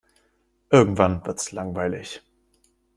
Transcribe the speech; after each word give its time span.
Irgendwann 0.71 1.23
wird's 1.27 1.51
langweilig. 1.53 2.23